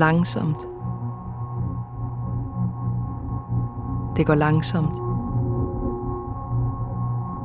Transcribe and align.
Langsomt. 0.00 0.66
Det 4.16 4.26
går 4.26 4.34
langsomt. 4.34 4.96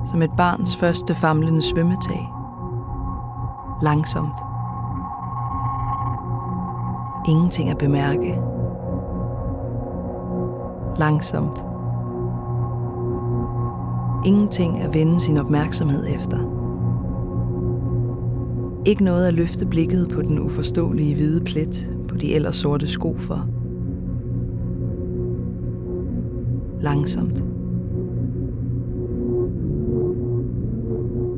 Som 0.06 0.22
et 0.22 0.32
barns 0.38 0.78
første 0.78 1.16
famlende 1.16 1.62
svømmetag. 1.62 2.34
Langsomt. 3.82 4.40
Ingenting 7.28 7.70
at 7.70 7.78
bemærke. 7.78 8.42
Langsomt. 10.98 11.66
Ingenting 14.26 14.82
at 14.82 14.94
vende 14.94 15.20
sin 15.20 15.38
opmærksomhed 15.38 16.06
efter. 16.08 16.38
Ikke 18.86 19.04
noget 19.04 19.28
at 19.28 19.34
løfte 19.34 19.66
blikket 19.66 20.10
på 20.14 20.22
den 20.22 20.40
uforståelige 20.40 21.16
hvide 21.16 21.44
plet 21.44 21.95
på 22.16 22.20
de 22.20 22.36
ellers 22.36 22.56
sorte 22.56 22.88
sko 22.88 23.16
for. 23.18 23.48
Langsomt. 26.82 27.44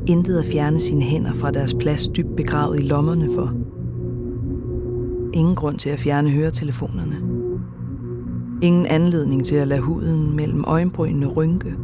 Intet 0.06 0.38
at 0.38 0.44
fjerne 0.44 0.80
sine 0.80 1.02
hænder 1.02 1.32
fra 1.32 1.50
deres 1.50 1.74
plads 1.74 2.08
dybt 2.08 2.36
begravet 2.36 2.78
i 2.78 2.82
lommerne 2.82 3.28
for. 3.34 3.54
Ingen 5.32 5.54
grund 5.54 5.78
til 5.78 5.90
at 5.90 5.98
fjerne 5.98 6.30
høretelefonerne. 6.30 7.16
Ingen 8.62 8.86
anledning 8.86 9.44
til 9.44 9.56
at 9.56 9.68
lade 9.68 9.80
huden 9.80 10.36
mellem 10.36 10.64
øjenbrynene 10.66 11.26
rynke. 11.26 11.74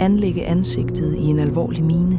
Anlægge 0.00 0.44
ansigtet 0.44 1.16
i 1.16 1.24
en 1.24 1.38
alvorlig 1.38 1.84
mine. 1.84 2.18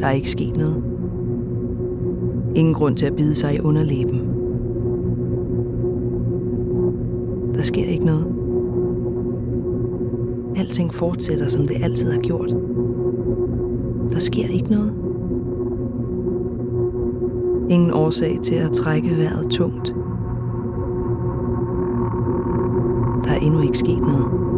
Der 0.00 0.06
er 0.06 0.12
ikke 0.12 0.30
sket 0.30 0.56
noget. 0.56 0.93
Ingen 2.54 2.74
grund 2.74 2.96
til 2.96 3.06
at 3.06 3.16
bide 3.16 3.34
sig 3.34 3.54
i 3.54 3.60
underlæben. 3.60 4.20
Der 7.54 7.62
sker 7.62 7.84
ikke 7.84 8.04
noget. 8.04 8.26
Alting 10.56 10.94
fortsætter, 10.94 11.46
som 11.48 11.66
det 11.66 11.76
altid 11.82 12.12
har 12.12 12.20
gjort. 12.20 12.50
Der 14.12 14.18
sker 14.18 14.46
ikke 14.46 14.70
noget. 14.70 14.92
Ingen 17.70 17.90
årsag 17.90 18.38
til 18.42 18.54
at 18.54 18.72
trække 18.72 19.16
vejret 19.16 19.50
tungt. 19.50 19.94
Der 23.24 23.30
er 23.30 23.38
endnu 23.42 23.62
ikke 23.62 23.78
sket 23.78 24.00
noget. 24.00 24.53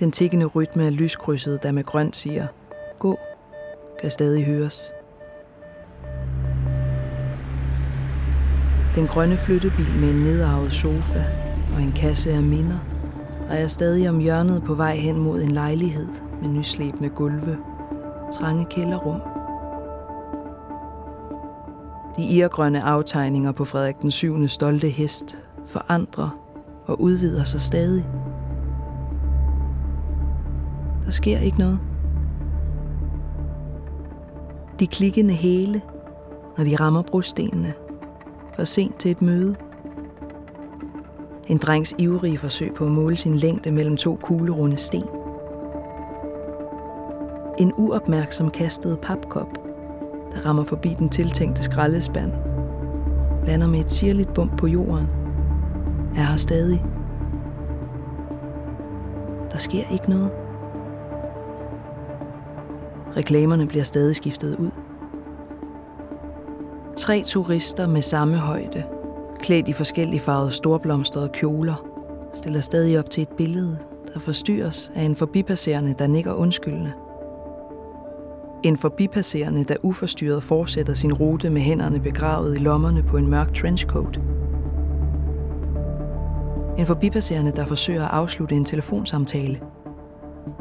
Den 0.00 0.12
tikkende 0.12 0.46
rytme 0.46 0.86
af 0.86 0.96
lyskrydset, 0.96 1.62
der 1.62 1.72
med 1.72 1.84
grønt 1.84 2.16
siger, 2.16 2.46
gå, 2.98 3.18
kan 4.00 4.10
stadig 4.10 4.44
høres. 4.44 4.92
Den 8.94 9.06
grønne 9.06 9.36
flyttebil 9.36 9.98
med 10.00 10.10
en 10.10 10.16
nedarvet 10.16 10.72
sofa 10.72 11.24
og 11.74 11.82
en 11.82 11.92
kasse 11.92 12.32
af 12.32 12.42
minder 12.42 12.78
drejer 13.48 13.68
stadig 13.68 14.08
om 14.08 14.18
hjørnet 14.18 14.62
på 14.64 14.74
vej 14.74 14.96
hen 14.96 15.18
mod 15.18 15.42
en 15.42 15.50
lejlighed 15.50 16.08
med 16.42 16.48
nyslæbende 16.48 17.08
gulve, 17.08 17.58
trange 18.32 18.64
kælderrum. 18.70 19.20
De 22.16 22.22
irgrønne 22.24 22.82
aftegninger 22.82 23.52
på 23.52 23.64
Frederik 23.64 24.00
den 24.02 24.10
7. 24.10 24.48
stolte 24.48 24.88
hest 24.88 25.38
forandrer 25.66 26.38
og 26.86 27.00
udvider 27.00 27.44
sig 27.44 27.60
stadig. 27.60 28.06
Der 31.04 31.10
sker 31.10 31.38
ikke 31.38 31.58
noget. 31.58 31.78
De 34.80 34.86
klikkende 34.86 35.34
hæle, 35.34 35.82
når 36.58 36.64
de 36.64 36.76
rammer 36.76 37.02
brostenene, 37.02 37.74
for 38.56 38.64
sent 38.64 38.98
til 38.98 39.10
et 39.10 39.22
møde. 39.22 39.54
En 41.48 41.58
drengs 41.58 41.94
ivrige 41.98 42.38
forsøg 42.38 42.74
på 42.74 42.84
at 42.84 42.90
måle 42.90 43.16
sin 43.16 43.34
længde 43.34 43.70
mellem 43.72 43.96
to 43.96 44.18
kuglerunde 44.22 44.76
sten. 44.76 45.04
En 47.58 47.72
uopmærksom 47.76 48.50
kastet 48.50 48.98
papkop, 49.02 49.58
der 50.32 50.46
rammer 50.46 50.64
forbi 50.64 50.96
den 50.98 51.08
tiltænkte 51.08 51.62
skraldespand, 51.62 52.32
lander 53.46 53.66
med 53.66 53.80
et 53.80 53.92
sirligt 53.92 54.34
bump 54.34 54.58
på 54.58 54.66
jorden, 54.66 55.06
er 56.16 56.22
her 56.22 56.36
stadig. 56.36 56.84
Der 59.52 59.58
sker 59.58 59.88
ikke 59.92 60.10
noget. 60.10 60.39
Reklamerne 63.16 63.66
bliver 63.66 63.84
stadig 63.84 64.16
skiftet 64.16 64.56
ud. 64.56 64.70
Tre 66.96 67.22
turister 67.26 67.86
med 67.86 68.02
samme 68.02 68.36
højde, 68.36 68.84
klædt 69.38 69.68
i 69.68 69.72
forskellige 69.72 70.20
farvede 70.20 70.50
storblomstrede 70.50 71.28
kjoler, 71.32 71.86
stiller 72.34 72.60
stadig 72.60 72.98
op 72.98 73.10
til 73.10 73.22
et 73.22 73.28
billede, 73.28 73.78
der 74.14 74.20
forstyrres 74.20 74.92
af 74.94 75.02
en 75.02 75.16
forbipasserende, 75.16 75.94
der 75.98 76.06
nikker 76.06 76.32
undskyldende. 76.32 76.92
En 78.62 78.76
forbipasserende, 78.76 79.64
der 79.64 79.76
uforstyrret 79.82 80.42
fortsætter 80.42 80.94
sin 80.94 81.12
rute 81.12 81.50
med 81.50 81.60
hænderne 81.60 82.00
begravet 82.00 82.56
i 82.56 82.58
lommerne 82.58 83.02
på 83.02 83.16
en 83.16 83.26
mørk 83.26 83.54
trenchcoat. 83.54 84.20
En 86.78 86.86
forbipasserende, 86.86 87.52
der 87.52 87.64
forsøger 87.64 88.04
at 88.04 88.10
afslutte 88.10 88.54
en 88.54 88.64
telefonsamtale. 88.64 89.60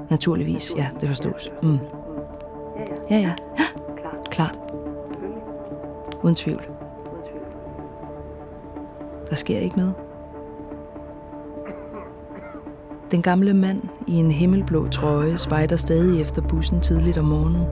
Naturligvis, 0.10 0.74
ja, 0.78 0.88
det 1.02 1.08
forstås. 1.08 1.52
Mm. 1.64 1.78
Ja, 3.10 3.18
ja. 3.18 3.34
ja. 3.60 3.66
Klart. 4.32 4.60
Uden 6.24 6.36
tvivl. 6.36 6.64
Der 9.30 9.36
sker 9.36 9.58
ikke 9.58 9.78
noget. 9.78 9.94
Den 13.12 13.22
gamle 13.22 13.54
mand 13.54 13.82
i 14.08 14.16
en 14.16 14.32
himmelblå 14.32 14.88
trøje 14.88 15.38
spejder 15.38 15.76
stadig 15.76 16.22
efter 16.22 16.42
bussen 16.42 16.82
tidligt 16.82 17.18
om 17.18 17.26
morgenen, 17.26 17.64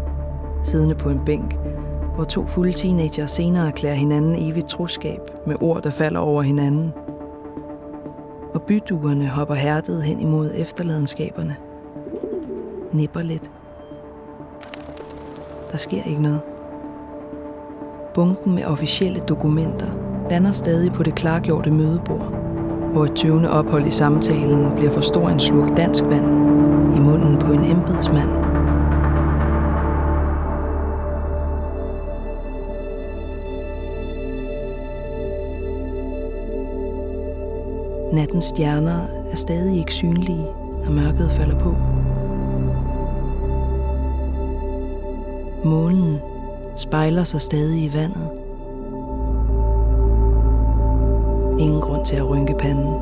siddende 0.63 0.95
på 0.95 1.09
en 1.09 1.19
bænk, 1.25 1.57
hvor 2.15 2.23
to 2.23 2.47
fulde 2.47 2.73
teenager 2.73 3.25
senere 3.25 3.67
erklærer 3.67 3.95
hinanden 3.95 4.35
evigt 4.51 4.67
troskab 4.67 5.19
med 5.47 5.55
ord, 5.61 5.81
der 5.81 5.91
falder 5.91 6.19
over 6.19 6.41
hinanden. 6.41 6.93
Og 8.53 8.61
byduerne 8.61 9.27
hopper 9.27 9.55
hærdet 9.55 10.03
hen 10.03 10.19
imod 10.19 10.51
efterladenskaberne. 10.55 11.55
Nipper 12.91 13.21
lidt. 13.21 13.51
Der 15.71 15.77
sker 15.77 16.03
ikke 16.03 16.21
noget. 16.21 16.41
Bunken 18.13 18.55
med 18.55 18.65
officielle 18.65 19.19
dokumenter 19.19 19.87
lander 20.29 20.51
stadig 20.51 20.93
på 20.93 21.03
det 21.03 21.15
klargjorte 21.15 21.71
mødebord, 21.71 22.33
hvor 22.91 23.03
et 23.03 23.15
tøvende 23.15 23.51
ophold 23.51 23.87
i 23.87 23.91
samtalen 23.91 24.75
bliver 24.75 24.91
for 24.91 25.01
stor 25.01 25.29
en 25.29 25.39
slurk 25.39 25.77
dansk 25.77 26.03
vand 26.03 26.25
i 26.95 26.99
munden 26.99 27.37
på 27.37 27.51
en 27.51 27.63
embedsmand. 27.63 28.29
Nattens 38.13 38.45
stjerner 38.45 39.07
er 39.31 39.35
stadig 39.35 39.79
ikke 39.79 39.93
synlige, 39.93 40.45
når 40.83 40.91
mørket 40.91 41.31
falder 41.31 41.59
på. 41.59 41.86
Månen 45.67 46.19
spejler 46.75 47.23
sig 47.23 47.41
stadig 47.41 47.83
i 47.83 47.93
vandet. 47.93 48.29
Ingen 51.59 51.81
grund 51.81 52.05
til 52.05 52.15
at 52.15 52.29
rynke 52.29 52.55
panden. 52.59 52.93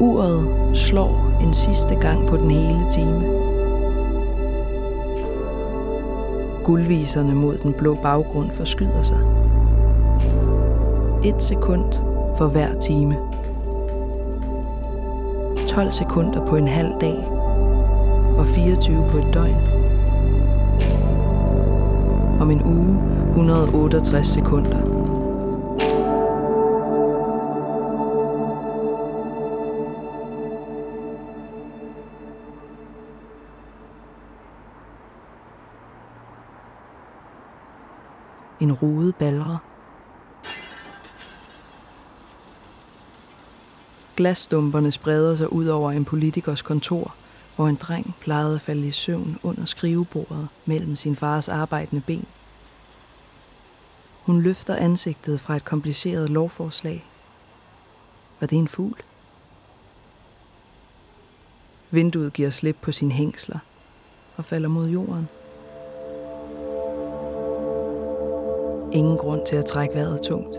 Uret 0.00 0.48
slår 0.76 1.40
en 1.42 1.54
sidste 1.54 1.94
gang 1.94 2.26
på 2.28 2.36
den 2.36 2.50
hele 2.50 2.90
time. 2.90 3.22
Guldviserne 6.64 7.34
mod 7.34 7.58
den 7.58 7.72
blå 7.72 7.94
baggrund 7.94 8.50
forskyder 8.50 9.02
sig. 9.02 9.18
Et 11.24 11.42
sekund 11.42 11.92
for 12.36 12.46
hver 12.46 12.80
time. 12.80 13.16
12 15.68 15.92
sekunder 15.92 16.46
på 16.46 16.56
en 16.56 16.68
halv 16.68 16.92
dag 17.00 17.37
og 18.38 18.46
24 18.46 19.08
på 19.10 19.18
et 19.18 19.34
døgn. 19.34 19.56
Om 22.40 22.50
en 22.50 22.62
uge 22.62 23.18
168 23.28 24.26
sekunder. 24.26 24.78
En 38.60 38.72
rude 38.72 39.12
balre. 39.12 39.58
Glasstumperne 44.16 44.90
spreder 44.92 45.36
sig 45.36 45.52
ud 45.52 45.66
over 45.66 45.92
en 45.92 46.04
politikers 46.04 46.62
kontor, 46.62 47.14
hvor 47.58 47.68
en 47.68 47.76
dreng 47.76 48.16
plejede 48.20 48.54
at 48.54 48.60
falde 48.60 48.86
i 48.86 48.90
søvn 48.90 49.38
under 49.42 49.64
skrivebordet 49.64 50.48
mellem 50.64 50.96
sin 50.96 51.16
fars 51.16 51.48
arbejdende 51.48 52.02
ben. 52.06 52.26
Hun 54.22 54.40
løfter 54.42 54.76
ansigtet 54.76 55.40
fra 55.40 55.56
et 55.56 55.64
kompliceret 55.64 56.30
lovforslag. 56.30 57.04
Var 58.40 58.46
det 58.46 58.58
en 58.58 58.68
fugl? 58.68 59.02
Vinduet 61.90 62.32
giver 62.32 62.50
slip 62.50 62.76
på 62.82 62.92
sine 62.92 63.12
hængsler 63.12 63.58
og 64.36 64.44
falder 64.44 64.68
mod 64.68 64.88
jorden. 64.88 65.28
Ingen 68.92 69.18
grund 69.18 69.46
til 69.46 69.56
at 69.56 69.66
trække 69.66 69.94
vejret 69.94 70.22
tungt. 70.22 70.56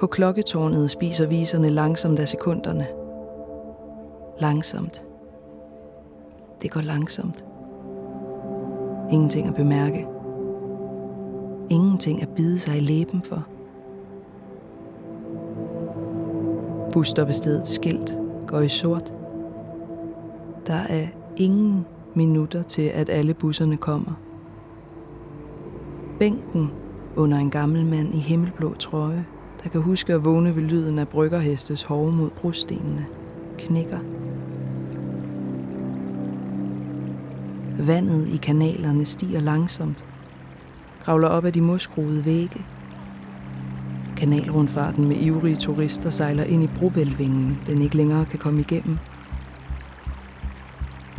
På 0.00 0.06
klokketårnet 0.06 0.90
spiser 0.90 1.26
viserne 1.26 1.68
langsomt 1.70 2.18
af 2.18 2.28
sekunderne. 2.28 3.03
Langsomt. 4.40 5.04
Det 6.62 6.70
går 6.70 6.80
langsomt. 6.80 7.44
Ingenting 9.12 9.48
at 9.48 9.54
bemærke. 9.54 10.06
Ingenting 11.70 12.22
at 12.22 12.28
bide 12.28 12.58
sig 12.58 12.76
i 12.76 12.80
læben 12.80 13.22
for. 13.22 13.46
Busstoppestedets 16.92 17.70
skilt 17.70 18.18
går 18.46 18.60
i 18.60 18.68
sort. 18.68 19.14
Der 20.66 20.74
er 20.88 21.06
ingen 21.36 21.86
minutter 22.14 22.62
til, 22.62 22.82
at 22.82 23.08
alle 23.08 23.34
busserne 23.34 23.76
kommer. 23.76 24.12
Bænken 26.18 26.70
under 27.16 27.38
en 27.38 27.50
gammel 27.50 27.86
mand 27.86 28.14
i 28.14 28.18
himmelblå 28.18 28.74
trøje, 28.74 29.26
der 29.64 29.68
kan 29.68 29.80
huske 29.80 30.14
at 30.14 30.24
vågne 30.24 30.56
ved 30.56 30.62
lyden 30.62 30.98
af 30.98 31.08
bryggerhestes 31.08 31.82
hove 31.82 32.12
mod 32.12 32.30
brostenene, 32.30 33.06
knækker. 33.58 33.98
Vandet 37.86 38.28
i 38.28 38.36
kanalerne 38.36 39.04
stiger 39.04 39.40
langsomt, 39.40 40.04
kravler 41.02 41.28
op 41.28 41.44
ad 41.44 41.52
de 41.52 41.60
moskruede 41.60 42.24
vægge. 42.24 42.60
Kanalrundfarten 44.16 45.08
med 45.08 45.16
ivrige 45.16 45.56
turister 45.56 46.10
sejler 46.10 46.44
ind 46.44 46.62
i 46.64 46.66
brovælvingen, 46.66 47.58
den 47.66 47.82
ikke 47.82 47.96
længere 47.96 48.24
kan 48.24 48.38
komme 48.38 48.60
igennem. 48.60 48.98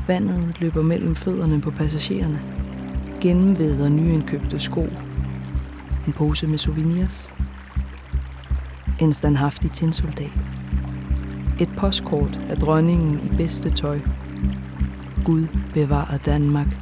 Vandet 0.08 0.62
løber 0.62 0.82
mellem 0.82 1.16
fødderne 1.16 1.62
på 1.62 1.72
passagererne. 1.72 2.42
Gennemveder 3.22 3.90
nyindkøbte 3.90 4.60
sko. 4.60 4.88
En 6.08 6.14
pose 6.14 6.48
med 6.48 6.58
souvenirs. 6.58 7.34
En 9.00 9.14
standhaftig 9.14 9.72
tinsoldat. 9.72 10.46
Et 11.60 11.70
postkort 11.78 12.40
af 12.50 12.58
dronningen 12.58 13.20
i 13.20 13.36
bedste 13.38 13.70
tøj. 13.70 14.00
Gud 15.26 15.48
bevarer 15.76 16.18
Danmark. 16.18 16.78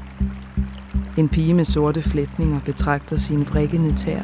En 1.18 1.30
pige 1.30 1.54
med 1.54 1.66
sorte 1.66 2.01
flætninger 2.01 2.60
betragter 2.66 3.18
sine 3.18 3.45
vrikkende 3.45 3.94
tær, 3.94 4.22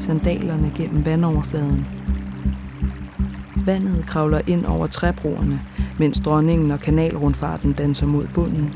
sandalerne 0.00 0.72
gennem 0.76 1.04
vandoverfladen. 1.06 1.86
Vandet 3.66 4.06
kravler 4.06 4.40
ind 4.46 4.64
over 4.64 4.86
træbroerne, 4.86 5.60
mens 5.98 6.20
dronningen 6.20 6.70
og 6.70 6.80
kanalrundfarten 6.80 7.72
danser 7.72 8.06
mod 8.06 8.26
bunden, 8.34 8.70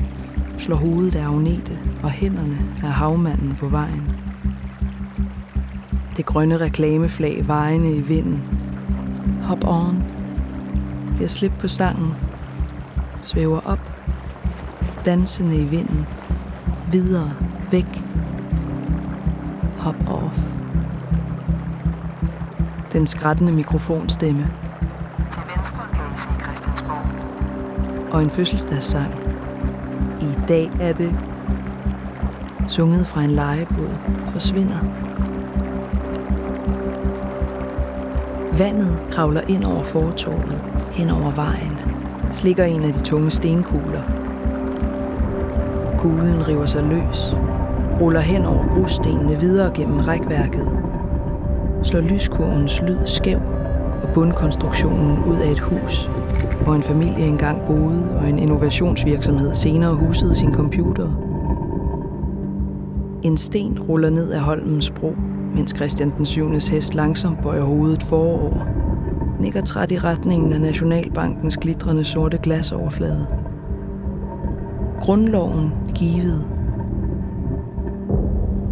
slår 0.57 0.75
hovedet 0.75 1.15
af 1.15 1.25
Agnete 1.25 1.79
og 2.03 2.11
hænderne 2.11 2.57
af 2.83 2.91
havmanden 2.91 3.55
på 3.59 3.67
vejen. 3.67 4.11
Det 6.17 6.25
grønne 6.25 6.57
reklameflag 6.57 7.47
vejende 7.47 7.95
i 7.95 8.01
vinden. 8.01 8.43
Hop 9.43 9.67
on. 9.67 10.03
Bliver 11.15 11.29
slip 11.29 11.51
på 11.59 11.67
sangen. 11.67 12.13
Svæver 13.21 13.59
op. 13.65 13.98
Dansende 15.09 15.57
i 15.57 15.65
vinden. 15.65 16.07
Videre. 16.91 17.31
Væk. 17.71 18.03
Hop 19.77 19.95
off. 20.07 20.39
Den 22.93 23.07
skrættende 23.07 23.51
mikrofonstemme. 23.51 24.41
Til 25.31 25.41
venstre 25.47 25.83
kan 25.93 26.05
I 26.15 26.41
Christiansborg. 26.43 28.13
og 28.13 28.21
en 28.21 28.29
fødselsdagssang. 28.29 29.13
I 30.21 30.39
dag 30.47 30.71
er 30.79 30.93
det 30.93 31.15
sunget 32.67 33.07
fra 33.07 33.23
en 33.23 33.31
legebåd 33.31 33.95
forsvinder. 34.27 34.79
Vandet 38.57 38.99
kravler 39.11 39.41
ind 39.41 39.63
over 39.63 39.83
fortorvet, 39.83 40.61
hen 40.91 41.09
over 41.09 41.31
vejen, 41.31 41.79
slikker 42.31 42.63
en 42.63 42.83
af 42.83 42.93
de 42.93 42.99
tunge 42.99 43.31
stenkugler. 43.31 44.28
Kuglen 45.99 46.47
river 46.47 46.65
sig 46.65 46.83
løs, 46.83 47.35
ruller 48.01 48.19
hen 48.19 48.45
over 48.45 48.67
brostenene 48.73 49.39
videre 49.39 49.73
gennem 49.73 49.99
rækværket, 49.99 50.71
slår 51.83 52.01
lyskurvens 52.01 52.81
lyd 52.81 52.97
skæv 53.05 53.39
og 54.03 54.09
bundkonstruktionen 54.13 55.23
ud 55.23 55.35
af 55.35 55.51
et 55.51 55.59
hus, 55.59 56.09
hvor 56.63 56.73
en 56.73 56.83
familie 56.83 57.25
engang 57.25 57.61
boede 57.67 58.17
og 58.19 58.29
en 58.29 58.39
innovationsvirksomhed 58.39 59.53
senere 59.53 59.95
husede 59.95 60.35
sin 60.35 60.53
computer. 60.53 61.07
En 63.23 63.37
sten 63.37 63.79
ruller 63.79 64.09
ned 64.09 64.31
ad 64.31 64.39
Holmens 64.39 64.91
bro, 64.91 65.15
mens 65.55 65.73
Christian 65.75 66.13
den 66.17 66.25
7. 66.25 66.49
hest 66.71 66.95
langsomt 66.95 67.41
bøjer 67.41 67.63
hovedet 67.63 68.03
forover, 68.03 68.67
nikker 69.39 69.61
træt 69.61 69.91
i 69.91 69.97
retningen 69.97 70.53
af 70.53 70.61
Nationalbankens 70.61 71.57
glitrende 71.57 72.03
sorte 72.03 72.37
glasoverflade. 72.43 73.38
Grundloven 74.99 75.71
givet. 75.95 76.47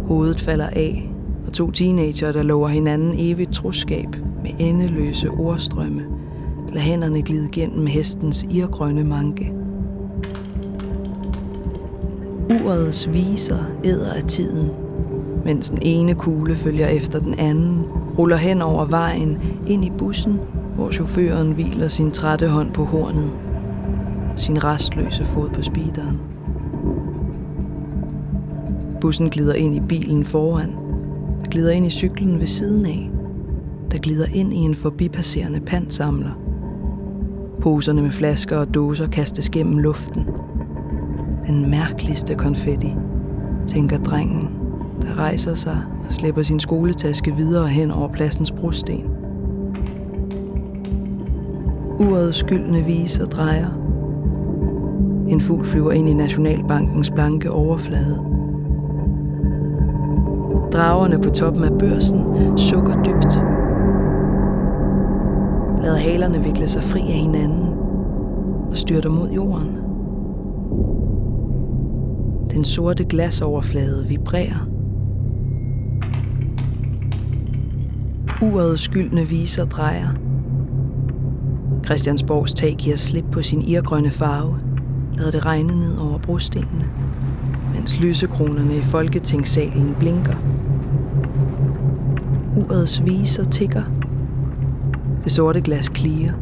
Hovedet 0.06 0.40
falder 0.40 0.66
af, 0.66 1.12
og 1.46 1.52
to 1.52 1.70
teenager, 1.70 2.32
der 2.32 2.42
lover 2.42 2.68
hinanden 2.68 3.14
evigt 3.18 3.52
troskab 3.52 4.08
med 4.42 4.50
endeløse 4.58 5.30
ordstrømme, 5.30 6.02
lader 6.68 6.80
hænderne 6.80 7.22
glide 7.22 7.48
gennem 7.52 7.86
hestens 7.86 8.46
irgrønne 8.50 9.04
manke. 9.04 9.52
Urets 12.50 13.12
viser 13.12 13.64
æder 13.84 14.12
af 14.12 14.22
tiden, 14.22 14.70
mens 15.44 15.70
den 15.70 15.78
ene 15.82 16.14
kugle 16.14 16.56
følger 16.56 16.86
efter 16.86 17.18
den 17.18 17.34
anden, 17.38 17.82
ruller 18.18 18.36
hen 18.36 18.62
over 18.62 18.84
vejen 18.84 19.38
ind 19.66 19.84
i 19.84 19.92
bussen, 19.98 20.40
hvor 20.74 20.90
chaufføren 20.90 21.52
hviler 21.52 21.88
sin 21.88 22.10
trætte 22.10 22.48
hånd 22.48 22.72
på 22.72 22.84
hornet, 22.84 23.30
sin 24.38 24.64
restløse 24.64 25.24
fod 25.24 25.48
på 25.48 25.62
speederen. 25.62 26.20
Bussen 29.00 29.30
glider 29.30 29.54
ind 29.54 29.74
i 29.74 29.80
bilen 29.80 30.24
foran, 30.24 30.70
der 31.44 31.50
glider 31.50 31.70
ind 31.70 31.86
i 31.86 31.90
cyklen 31.90 32.40
ved 32.40 32.46
siden 32.46 32.86
af, 32.86 33.10
der 33.90 33.98
glider 33.98 34.26
ind 34.34 34.52
i 34.52 34.56
en 34.56 34.74
forbipasserende 34.74 35.60
pantsamler. 35.60 36.40
Poserne 37.60 38.02
med 38.02 38.10
flasker 38.10 38.56
og 38.58 38.74
dåser 38.74 39.06
kastes 39.06 39.50
gennem 39.50 39.78
luften. 39.78 40.26
Den 41.46 41.70
mærkeligste 41.70 42.34
konfetti, 42.34 42.96
tænker 43.66 43.98
drengen, 43.98 44.48
der 45.02 45.20
rejser 45.20 45.54
sig 45.54 45.82
og 46.06 46.12
slæber 46.12 46.42
sin 46.42 46.60
skoletaske 46.60 47.36
videre 47.36 47.68
hen 47.68 47.90
over 47.90 48.08
pladsens 48.08 48.50
brosten. 48.50 49.04
Uret 52.00 52.34
skyldne 52.34 52.84
viser 52.84 53.24
drejer. 53.24 53.87
En 55.28 55.40
fugl 55.40 55.64
flyver 55.64 55.92
ind 55.92 56.08
i 56.08 56.14
Nationalbankens 56.14 57.10
blanke 57.10 57.50
overflade. 57.50 58.18
Dragerne 60.72 61.18
på 61.18 61.30
toppen 61.30 61.64
af 61.64 61.78
børsen 61.78 62.24
sukker 62.58 63.02
dybt. 63.02 63.34
Lader 65.82 65.98
halerne 65.98 66.44
vikle 66.44 66.68
sig 66.68 66.82
fri 66.82 67.00
af 67.00 67.18
hinanden 67.18 67.68
og 68.70 68.76
styrter 68.76 69.10
mod 69.10 69.30
jorden. 69.30 69.78
Den 72.50 72.64
sorte 72.64 73.04
glasoverflade 73.04 74.06
vibrerer. 74.08 74.68
Uret 78.42 78.78
skyldne 78.78 79.22
viser 79.22 79.64
drejer. 79.64 80.08
Christiansborgs 81.84 82.54
tag 82.54 82.74
giver 82.78 82.96
slip 82.96 83.24
på 83.32 83.42
sin 83.42 83.62
irgrønne 83.62 84.10
farve 84.10 84.67
havde 85.18 85.32
det 85.32 85.44
regnet 85.44 85.76
ned 85.76 85.96
over 85.96 86.18
brostenene, 86.18 86.88
mens 87.74 88.00
lysekronerne 88.00 88.76
i 88.76 88.82
Folketingssalen 88.82 89.96
blinker. 89.98 90.34
Urets 92.56 93.04
viser 93.04 93.44
tigger. 93.44 93.82
Det 95.24 95.32
sorte 95.32 95.60
glas 95.60 95.88
kliger. 95.88 96.32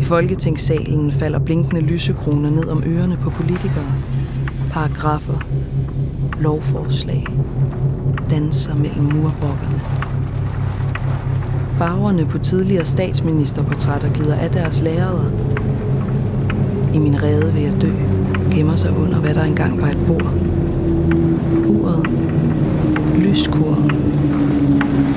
I 0.00 0.04
Folketingssalen 0.04 1.12
falder 1.12 1.38
blinkende 1.38 1.80
lysekroner 1.80 2.50
ned 2.50 2.68
om 2.68 2.82
ørerne 2.86 3.16
på 3.16 3.30
politikere. 3.30 3.92
Paragrafer. 4.70 5.46
lovforslag 6.40 7.26
danser 8.30 8.74
mellem 8.74 9.04
murbokkerne. 9.04 9.80
Farverne 11.70 12.26
på 12.26 12.38
tidligere 12.38 12.84
statsministerportrætter 12.84 14.12
glider 14.12 14.34
af 14.36 14.50
deres 14.50 14.82
lærere, 14.82 15.30
i 16.94 16.98
min 16.98 17.22
rede 17.22 17.54
ved 17.54 17.62
at 17.62 17.82
dø, 17.82 17.92
gemmer 18.56 18.76
sig 18.76 18.96
under, 18.96 19.20
hvad 19.20 19.34
der 19.34 19.42
engang 19.42 19.82
var 19.82 19.88
et 19.88 19.98
bord. 20.06 20.34
Uret, 21.68 22.06
lyskurven, 23.18 23.90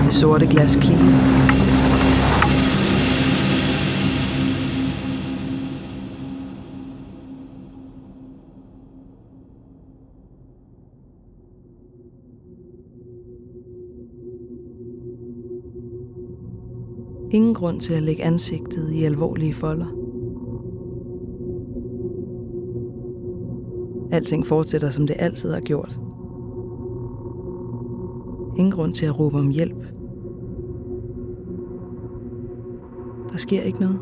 det 0.06 0.14
sorte 0.14 0.48
glas 0.48 0.76
kliner. 0.76 1.46
Ingen 17.32 17.54
grund 17.54 17.80
til 17.82 17.94
at 17.94 18.04
lægge 18.04 18.24
ansigtet 18.24 18.92
i 18.92 19.04
alvorlige 19.04 19.54
folder. 19.54 20.05
Alting 24.16 24.48
fortsætter, 24.48 24.90
som 24.90 25.08
det 25.08 25.16
altid 25.20 25.54
har 25.54 25.60
gjort. 25.60 26.00
Ingen 28.58 28.72
grund 28.72 28.94
til 28.94 29.06
at 29.06 29.20
råbe 29.20 29.38
om 29.38 29.50
hjælp. 29.50 29.88
Der 33.32 33.38
sker 33.38 33.62
ikke 33.62 33.80
noget. 33.80 34.00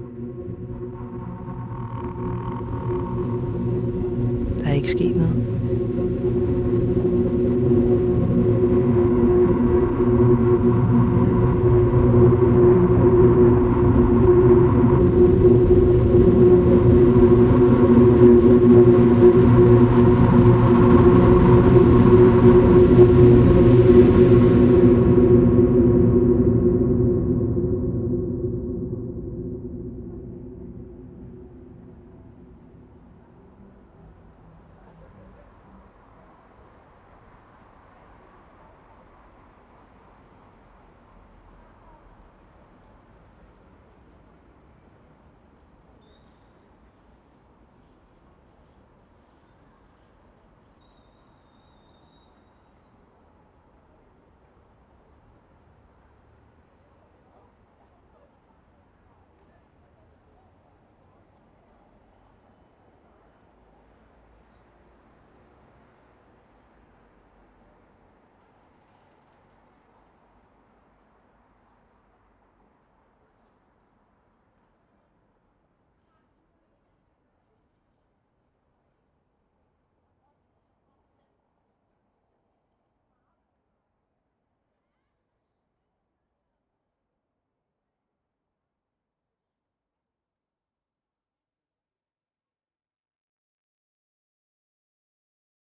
Der 4.60 4.70
er 4.70 4.74
ikke 4.74 4.92
sket 4.92 5.16
noget. 5.16 5.63